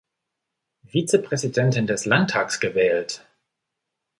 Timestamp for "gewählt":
2.59-3.23